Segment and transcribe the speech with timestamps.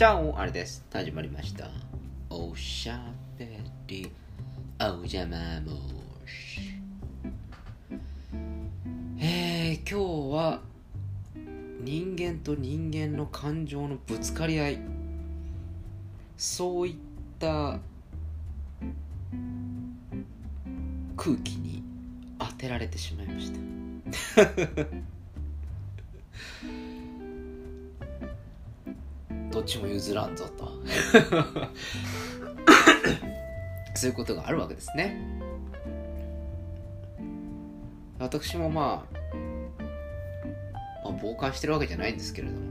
[0.00, 0.82] ダウンあれです。
[0.90, 1.68] 始まりました。
[2.30, 2.98] おしゃ
[3.38, 3.46] べ
[3.86, 4.10] り。
[4.80, 5.76] おじゃまも
[6.24, 6.72] し
[9.18, 10.60] えー、今日は
[11.82, 14.78] 人間と人間の感情のぶつかり合い。
[16.38, 16.94] そういっ
[17.38, 17.78] た
[21.14, 21.82] 空気に
[22.38, 23.58] 当てられてしまいました。
[29.50, 30.70] どっちも譲らんぞと。
[33.94, 35.20] そういうことがあるわけですね。
[38.18, 39.16] 私もまあ、
[41.04, 42.70] まあ、傍観してるわけじゃないんですけれども。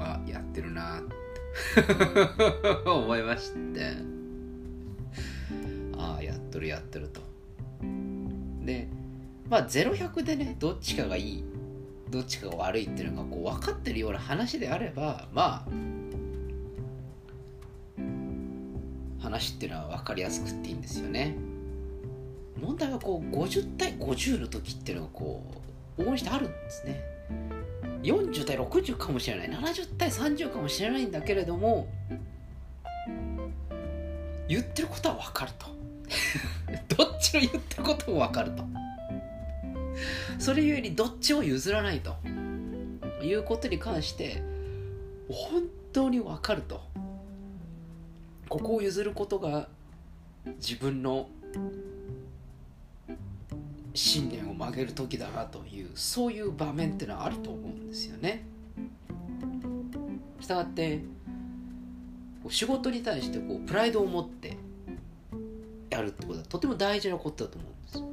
[0.00, 1.00] あやってるな。
[1.00, 1.02] っ
[2.84, 3.94] て思いまして。
[5.98, 7.20] ああやっとるやってると。
[8.64, 8.88] で
[9.48, 11.44] まあ0100でねどっちかがいい
[12.12, 15.68] どっちかが悪いっていうのがこう分かってるような話であればまあ
[19.18, 21.34] 話っていうのは分かりやすくっていいんですよね。
[22.60, 25.42] 問題はこう50対50の時っていうのがこ
[25.96, 27.00] う応援してあるんですね。
[28.02, 29.48] 40対60かもしれない。
[29.48, 31.88] 70対30かもしれないんだけれども
[34.48, 35.66] 言ってることは分かると。
[36.94, 38.91] どっちの言ってることも分かると。
[40.38, 42.16] それゆえにどっちも譲らないと
[43.22, 44.42] いうことに関して
[45.28, 46.80] 本当に分かると
[48.48, 49.68] ここを譲ることが
[50.58, 51.28] 自分の
[53.94, 58.44] 信念を曲げる時だなというそういう場面っていうのはあると思うんですよね。
[60.40, 61.00] したがって
[62.48, 64.56] 仕事に対してこうプライドを持って
[65.90, 68.11] やるってことはとても大事なことだと思うんですよ。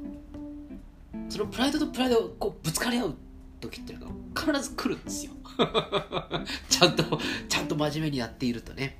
[1.30, 3.14] そのプライドとプライドをこうぶつかり合う
[3.60, 4.12] 時っていうのが
[4.52, 5.32] 必ず来るんですよ。
[6.68, 7.04] ちゃんと
[7.48, 8.98] ちゃんと真面目にやっているとね。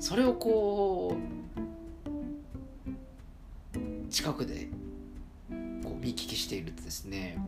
[0.00, 1.20] それをこう
[4.10, 4.68] 近くで
[5.82, 7.38] こう見聞きしているとですね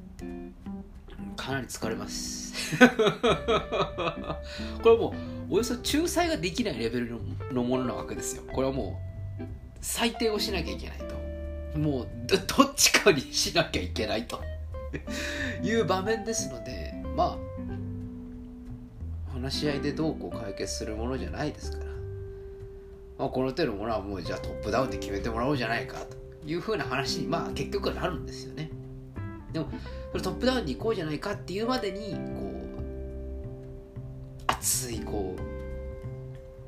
[1.37, 2.79] かなり疲れます。
[2.81, 2.87] こ
[4.85, 5.15] れはも
[5.51, 7.21] うおよそ仲裁ができないレベル
[7.53, 8.43] のものなわけですよ。
[8.51, 8.99] これはも
[9.39, 9.43] う
[9.83, 11.26] 裁定をしなきゃいけないと。
[11.77, 14.41] もうどっちかにしなきゃいけないと。
[15.63, 17.47] いう場面ですのでまあ
[19.33, 21.85] 話し合いでどうこう解決するものじゃないですから、
[23.19, 26.17] まあ、この手のものはもうじゃあトップダウンで決めてもらおうじゃないかと
[26.47, 28.71] いうふうな話にまあ結局はなるんですよね。
[29.53, 29.69] でも
[30.13, 32.57] それトップダウンに行こうじゃないかっていうまでにこう
[34.47, 35.37] 熱いこ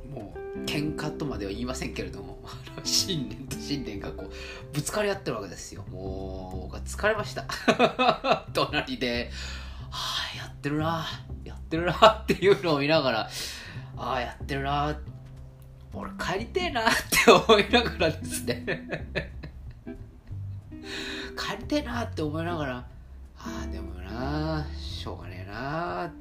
[0.07, 2.38] うもう喧嘩とまでは言いませんけれども
[2.85, 4.33] 信念と信念がこう
[4.73, 5.85] ぶつかり合ってるわけですよ。
[5.91, 7.45] もう疲れました。
[8.53, 9.31] 隣で。
[9.91, 11.07] ああやってるな。
[11.45, 11.93] やってるな。
[12.23, 13.31] っていうのを見ながら
[13.97, 14.97] ああやってるな。
[15.93, 16.83] 俺帰りてえな。
[16.83, 16.85] っ
[17.25, 18.65] て思いながらですね。
[21.37, 22.05] 帰りてえな。
[22.05, 22.87] って思いながらあ
[23.65, 26.13] あでもなしょうがねえな。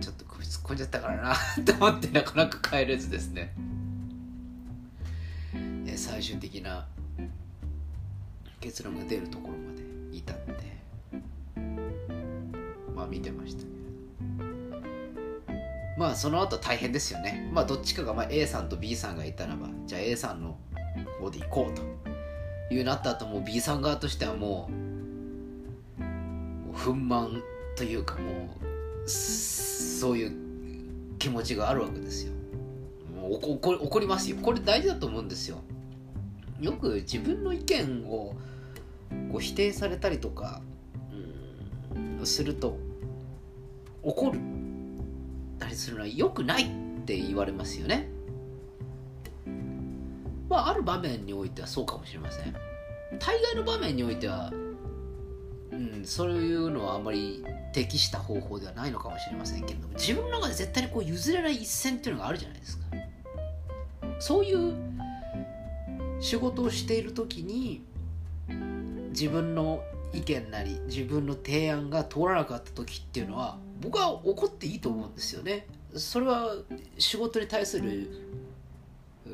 [0.00, 1.34] ちょっと首突っ込んじゃったからな。
[1.34, 3.54] って思ってなかなか帰れずですね。
[5.98, 6.86] 最終的な
[8.60, 9.82] 結論が出るところまで
[10.16, 10.52] 至って
[12.94, 13.72] まあ見てましたけど
[15.98, 17.50] まあその後大変ですよね。
[17.52, 20.56] まあどっちかがまあ A さんと B さんがいたらばじゃあ A さんの
[21.20, 21.82] 方で行こうと
[22.72, 24.70] いうなった後もう B さん側としてはも
[25.98, 27.42] うもう憤懣
[27.76, 28.56] というかも
[29.04, 30.32] うそういう
[31.18, 32.32] 気持ちがあるわけですよ。
[33.20, 34.36] もう怒りますよ。
[34.40, 35.58] これ大事だと思うんですよ。
[36.60, 38.34] よく自分の意見を
[39.30, 40.60] こう否定されたりとか
[42.24, 42.78] すると
[44.02, 44.40] 怒る
[45.58, 46.66] たりするのは良くないっ
[47.04, 48.08] て言われますよね。
[50.48, 52.54] まあある場面においてはそうかもしれません。
[53.18, 54.52] 大概の場面においては、
[55.72, 62.84] うん、そういうのはあんまり適した方法ではないのかもしれませんけれども自分の中で絶対にこう譲れない一線っていうのがあるじゃないですか。
[64.20, 64.74] そういう
[66.20, 67.82] 仕事をしている時に
[69.10, 69.82] 自分の
[70.12, 75.66] 意見なり自分の提案が通らなかった時っていうのは僕は怒っていいと思うんですよね。
[75.94, 76.54] それは
[76.98, 78.10] 仕事に対する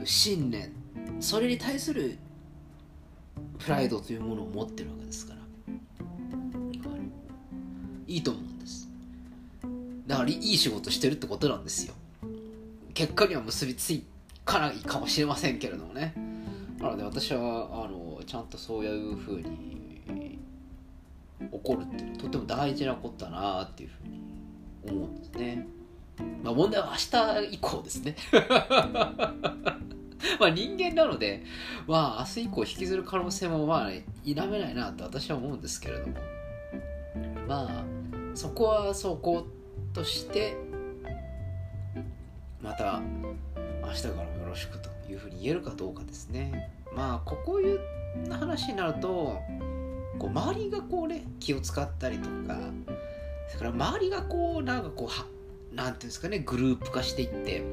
[0.05, 0.73] 信念
[1.21, 2.19] それに対する
[3.59, 5.45] プライドというものを持ってるわけですから。
[8.07, 8.89] いいと思うんです。
[10.07, 11.95] だからいい仕事してるってことなんですよ。
[12.93, 14.05] 結果には結びつい
[14.45, 16.15] かないかもしれませんけれどもね。
[16.85, 20.39] なので私はあのちゃんとそういうふうに
[21.51, 24.21] 怒るっていうのはとても大事なことだなっていうふうに
[24.87, 25.67] 思うんですね。
[26.43, 26.97] まあ問題は明
[27.47, 28.17] 日以降ですね。
[30.39, 31.43] まあ人間なので、
[31.87, 33.91] まあ明日以降引きずる可能性もまあ
[34.23, 36.15] 否めないなと私は思うんですけれども、
[37.49, 37.85] まあ
[38.35, 39.47] そこはそこ
[39.95, 40.55] として
[42.61, 43.01] また
[43.83, 46.74] 明日からもよろしくというふうに言えるかどうかですね。
[46.95, 47.81] まあここいう
[48.31, 49.41] 話になると
[50.19, 52.59] こう周りがこうね気を使ったりとか
[53.49, 55.27] それから周りがこうなんかこうは
[55.73, 57.65] なんていうんですかねグループ化していって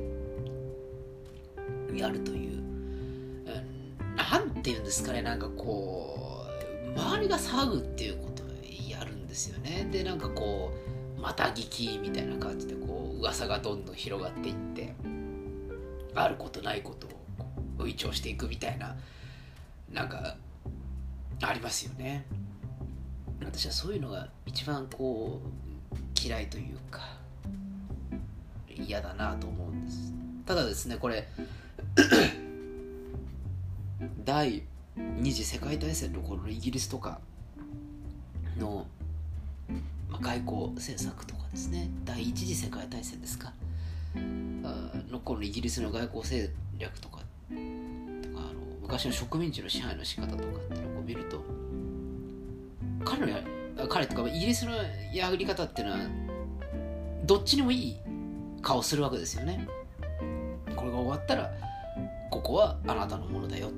[1.94, 6.46] やるという、うん、なんていうんですかねなんかこ
[6.96, 8.46] う周りが騒ぐっていうことを
[8.90, 9.88] やるんですよね。
[9.92, 10.72] でなんかこ
[11.18, 14.96] うまた聞きみたいな感じでこう噂がどんどん広がっていって
[16.16, 17.21] あることないことを
[17.84, 18.96] 微調していくみたいな
[19.92, 20.36] なんか
[21.42, 22.26] ありますよね
[23.44, 27.02] 私はそういうのが一番こう嫌いというか
[28.70, 30.14] 嫌だなと思うんです
[30.46, 31.28] ただですねこれ
[34.24, 34.64] 第
[34.98, 37.20] 二次世界大戦の頃のイギリスとか
[38.58, 38.86] の、
[40.10, 43.54] まあ、外交政策とかですね第一次世界大戦ですか
[45.12, 47.20] の頃のイギリスの外交戦略とか
[48.82, 51.44] 昔の植民地の支配の仕方とかっていうのを見ると
[53.06, 53.42] 彼のや
[53.90, 54.74] 彼とかイギリスの
[55.14, 56.00] やり方っていうのは
[57.26, 57.98] どっちにもいい
[58.62, 59.68] 顔するわけですよね。
[60.76, 61.52] これが終わったら
[62.30, 63.70] ここはあなたのものだよ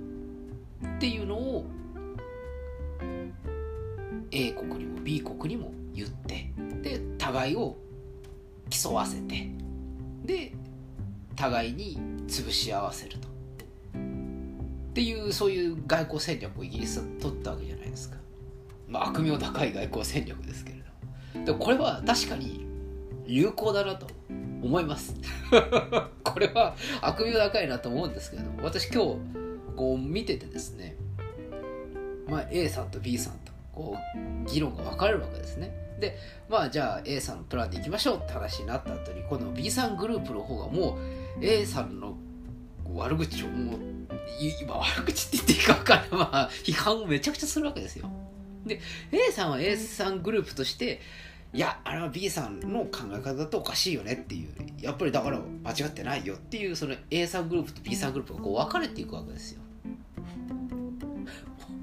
[0.95, 1.65] っていうのを
[4.31, 6.51] A 国にも B 国にも言って
[6.81, 7.77] で互いを
[8.69, 9.49] 競わせて
[10.25, 10.53] で
[11.35, 11.97] 互いに
[12.27, 13.32] 潰し合わせると。
[14.93, 18.17] っていうそういう外交戦略をイギリスは取ったわけじゃないですか、
[18.87, 20.83] まあ、悪名高い外交戦略ですけれ
[21.33, 22.67] どでもこれは確かに
[23.25, 24.05] 有効だなと
[24.61, 25.15] 思います。
[26.23, 28.63] これは悪名高いなと思うんですけれども。
[28.63, 29.17] 私今日
[29.75, 30.95] こう見ててですね、
[32.27, 35.73] まあ、A さんと B さんとこう議論が分かれるわけですね。
[35.99, 36.17] で
[36.49, 40.97] まあじゃあ A さんのプランでいきましょうって話になった後にこの B さんグループの方がも
[41.39, 42.15] う A さんの
[42.93, 43.79] 悪口をもう
[44.61, 46.09] 今悪口って言っていいか分かんない。
[46.11, 48.09] まあ批判をめちゃくちゃするわけですよ。
[48.65, 48.79] で
[49.11, 51.01] A さんは A さんグループとして
[51.53, 54.49] いやあれは B さんの考え方だとおかしいよねっていう。
[54.81, 59.61] やっぱりだから間違ってないよっていうその A さんグループと B さんグループがこう分かれていくわけですよ。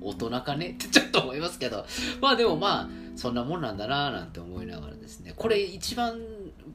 [0.02, 0.70] 大人かね？
[0.70, 1.84] っ てちょっと思いますけど。
[2.20, 5.34] まあでもまあそんなもんなんだななんて思いながらですね。
[5.36, 6.18] これ一番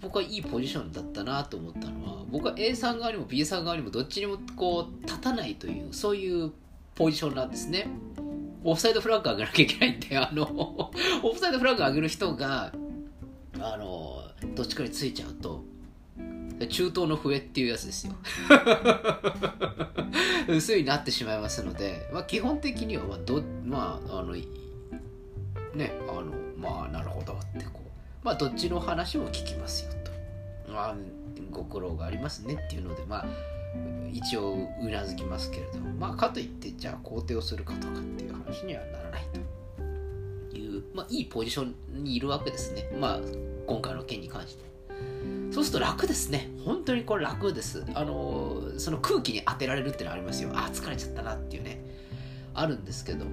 [0.02, 6.52] 僕はいいポジションだったなと思ったのは僕は A さん側にも B さん側にもどっちにもこう立たないというそういう
[6.96, 7.88] ポジションなんですね。
[8.64, 10.92] オフサイドフラッグ上げなきゃいけないんであの
[11.24, 12.74] オフサイドフラッグ上げる人が
[13.60, 14.24] あの
[14.56, 15.64] どっちかについちゃうと
[16.70, 18.14] 中東の笛っていうやつですよ。
[20.48, 24.46] 薄いになってしまいますので、まあ、基本的にはまあど、まあ、あのね
[26.08, 27.66] あのまあなるほどって
[28.26, 29.92] まあどっちの話も聞きますよ
[30.66, 30.96] と、まあ、
[31.52, 33.26] ご苦労がありますねっていうのでまあ
[34.12, 35.92] 一応うなずきますけれども。
[35.92, 39.24] まあかといってじゃあ肯定をするかとかっていう話にはならない
[40.50, 40.58] と。
[40.58, 42.90] いう、まあ、いいポジションにいるわけですね。
[42.98, 43.20] まあ
[43.68, 44.64] 今回の件に関して。
[45.52, 46.50] そうすると楽ですね。
[46.64, 47.86] 本当にこれ楽です。
[47.94, 50.52] あのその空気に当てられるっていうのはありますよ。
[50.54, 51.84] あ疲れちゃったなっていうね。
[52.54, 53.26] あるんですけど。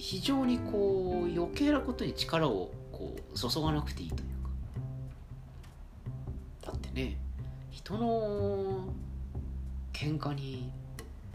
[0.00, 4.20] 非常にこう余計なことに力をこう注がなくていいという
[6.62, 6.70] か。
[6.70, 7.18] だってね
[7.70, 8.88] 人の
[9.92, 10.70] 喧嘩に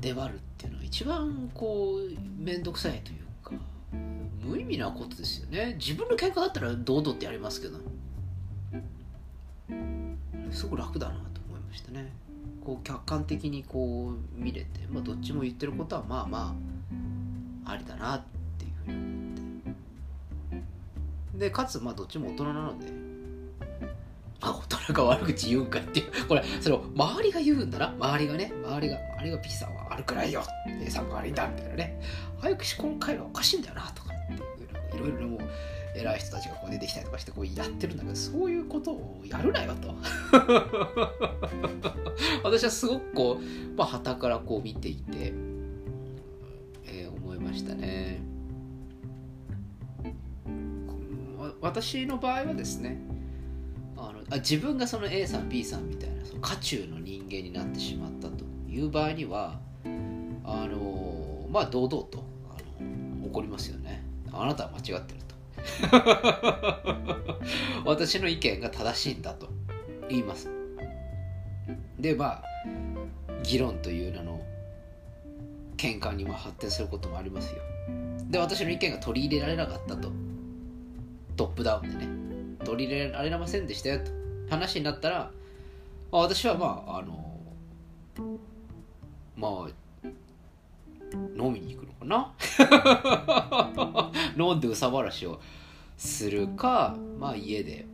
[0.01, 3.51] 出張るっていうのは一番こう面倒くさいというか
[4.43, 5.75] 無意味なことですよね。
[5.77, 7.77] 自分の喧嘩だったら堂々ってやりますけど。
[10.51, 12.11] すごく楽だなと思いましたね。
[12.63, 16.55] こう客観的にこう見れて、まあ、どっちも言ってることはまあま
[17.65, 18.34] あありだなって。
[21.35, 23.05] でかつまあどっちも大人なので。
[24.41, 26.27] あ大人が悪口言うんかっていう。
[26.27, 30.43] これそれを周りが言うんだな周りがね周りが周りが P さんは悪くないよ
[30.81, 31.99] A さんが悪いんだみたいなね。
[32.39, 34.33] 早く思考回路おかしいんだよなとかって
[34.97, 35.39] いういろいろもう
[35.95, 39.93] 偉い人たちがこう出てきたりとかしてこうやってるんだけどそういうことをやるなよと。
[42.43, 45.33] 私はすごくこう、まあ、からこう見ていて、
[46.85, 48.21] えー、思いましたね。
[51.65, 52.99] 私の場合はですね
[53.97, 59.59] あのあ自分がその A さん B さんみたいなその渦中の人間になってしまったという場合には
[60.43, 64.03] あのまあ堂々とあの怒りますよね。
[64.31, 65.35] あなたは間違ってると。
[67.89, 69.49] 私の意見が正しいんだと
[70.07, 70.51] 言います。
[71.99, 72.43] でまあ
[73.41, 74.39] 議論という名の
[75.77, 77.61] 喧嘩にも発展することもありますよ。
[78.29, 80.11] で私の意見が取り入れられなかったと
[81.35, 82.07] トップダウンでね
[82.63, 84.11] 取り入れられませんでしたよと
[84.49, 85.31] 話になったら、
[86.11, 87.39] 私はまああの
[89.35, 89.69] まあ
[91.37, 92.33] 飲みに行くのかな？
[94.37, 95.39] 飲んでうさばらしを
[95.97, 97.85] するかまあ家で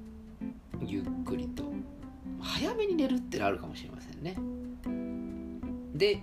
[0.85, 1.63] ゆっくりと
[2.39, 4.35] 早めに寝るってのあるかもしれませんね。
[5.93, 6.21] で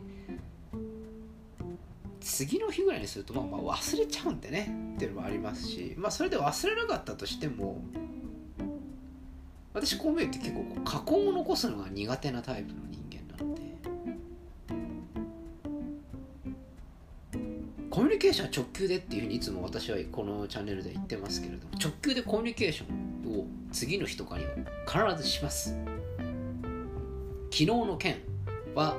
[2.21, 7.81] 次の日ぐらいにするとまあまあ忘れちゃうんでねっていうのもありますしまあそれで忘れなかったとしても
[9.73, 13.63] 私こう見えて結構過去を残すのが苦手なタイプの人間なので
[17.91, 24.51] コミュニケーションは直球でっていうふうにいつも私はこのチャンネルで言ってますけれども直球でコミュニケーションを次の日とかには
[24.87, 25.77] 必ずします。
[27.51, 28.19] 昨日の件
[28.75, 28.97] は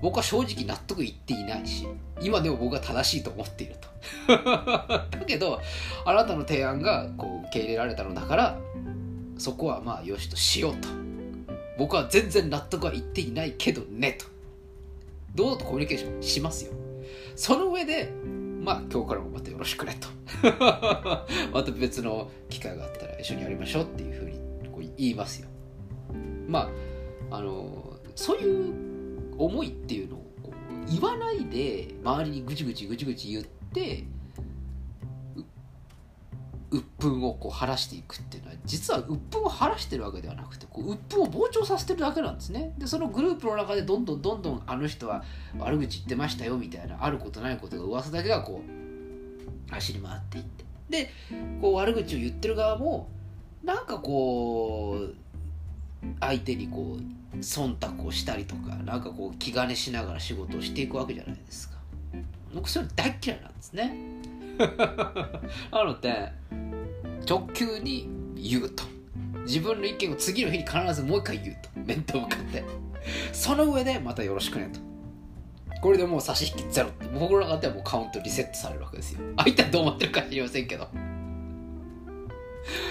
[0.00, 1.86] 僕は正直納得いっていないし
[2.20, 3.88] 今でも僕は正しいと思っていると。
[4.36, 5.60] だけど
[6.04, 8.58] あなたの提案がこう受け入れられたのだから
[9.38, 10.88] そこはまあよしとしようと。
[11.78, 14.26] 僕は全然納得はいっていないけどねと。
[15.34, 16.72] 堂々とコミュニケーションしますよ。
[17.36, 18.12] その上で
[18.60, 20.08] まあ今日からもまたよろしくねと。
[21.52, 24.38] また別の機会があったら一緒にやりましょうっていうふうに
[24.70, 25.48] こう言いますよ。
[26.48, 26.70] ま
[27.30, 28.87] ああのそういう
[29.38, 34.04] 思いっていうのをこう言わないで周りにぐちぐちぐちぐち言って
[36.70, 42.74] 鬱憤をこう晴らしていくっていうのは実は鬱憤を晴らしてるわけではなくてこう鬱憤を膨張させてるだけなんですね。
[42.76, 45.24] でそのグループの中でどんどんどんどんあの人は
[45.58, 50.64] 悪口言ってましたよみたいなあることないことが噂だけがこう走り回っていって。
[50.90, 51.10] で
[51.60, 53.08] こう悪口を言ってる側も
[53.62, 55.14] なんかこう
[56.20, 61.76] 相手にこう忖度をしたりとかなんかこう気兼ねしながら仕事をしていくわけじゃないですか。
[62.54, 63.94] 僕それ大嫌いなんですね。
[65.70, 66.32] なので
[67.28, 68.84] 直球に言うと。
[69.44, 71.70] 自分の意見を次の日に必ずもう一回言うと。
[71.80, 72.64] 面と向かって。
[73.32, 74.80] その上でまたよろしくねと。
[75.80, 77.06] これでもう差し引きゼロって。
[77.06, 79.20] 僕の中ではもうカウントリセットされるわけですよ。
[79.38, 80.88] 相手はどう思ってるか知りませんけど。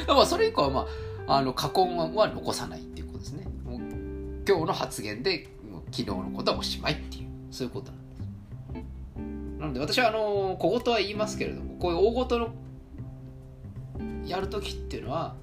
[0.08, 0.88] まあそれ以降はま
[1.28, 3.47] ああの過言は残さないっていうことですね。
[4.48, 9.60] 今日の発言でもう昨日のことはおしまいっていうそういうことなんです。
[9.60, 12.54] なので私はあの小言は言いますけれどもこういう大事の
[14.26, 15.36] やる時っていうのは、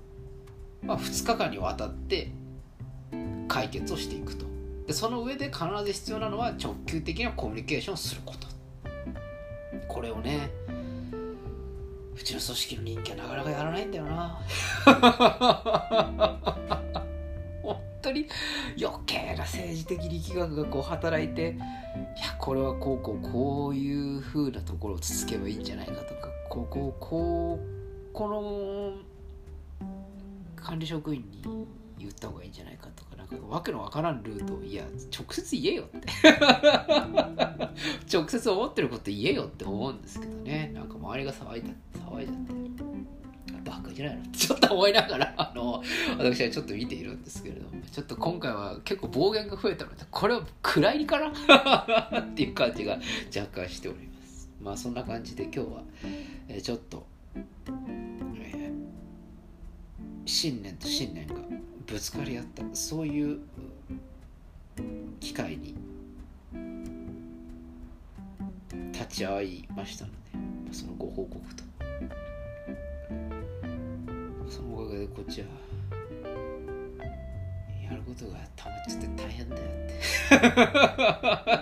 [0.82, 2.30] まあ、2日間にわたって
[3.48, 4.46] 解決をしていくと。
[4.86, 8.48] でその上で必ず必要なのは直球的なコミュニケーションをすること。
[9.88, 10.50] これをね
[12.14, 14.40] うちの組織の人間なかなかやらないんだよな。
[18.04, 18.26] 当に
[18.80, 21.56] 余計な政治的力学がこう働いて
[22.16, 28.92] いやこれはこうこうこういう風なところをつつけばいいんじゃないかとかこここうこの
[30.56, 31.42] 管理職員に
[31.98, 34.84] 言った方がいいんじゃないかとかなんかわけのわからんルートをいや
[35.16, 36.08] 直接言えよって。
[38.12, 40.70] 直接思ってること言えよって思うんですけどね。
[40.74, 41.68] なんか周りが騒いだ
[42.08, 42.73] 騒いじゃって。
[43.92, 44.22] じないの？
[44.32, 45.82] ちょっと思いながらあの
[46.18, 51.28] 私はちょっと見ているんですけれどもちょっと今回は結構暴言が増えたのでこれは暗いかな？
[52.20, 52.98] っていう感じが
[53.36, 54.48] 若干しております。
[54.62, 55.82] まあそんな感じで今日は、
[56.48, 57.06] えー、ちょっと
[60.26, 61.34] 信念と信念が
[61.86, 63.38] ぶつかり合ったそういう
[65.20, 65.74] 機会に
[68.92, 70.10] 立ち会いましたの
[70.66, 71.62] でそのご報告と
[75.14, 75.46] こっちは。
[77.82, 79.74] やることがたまっちゃって大変だよって。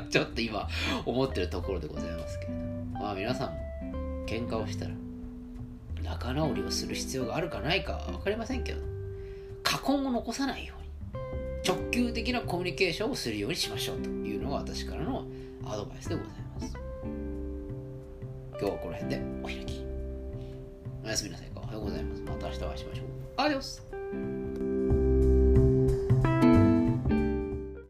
[0.10, 0.66] ちょっと今
[1.04, 2.58] 思ってるところでございますけれど
[2.98, 3.56] まあ皆さんも
[4.26, 4.92] 喧嘩をしたら
[6.02, 8.80] 仲直りをする必要があるかないか分かりませんけど
[9.62, 10.82] 過根を残さないよう
[11.16, 11.22] に
[11.66, 15.26] 直球的なコミュニケーションをするようにしましょうというのが私からの
[15.64, 16.76] アドバイスでございます。
[18.52, 19.84] 今日はこの辺でお開き。
[21.04, 21.51] おやすみなさい。
[21.72, 22.22] はようございます。
[22.22, 23.06] また明日お会いしましょう。
[23.36, 23.82] アディオス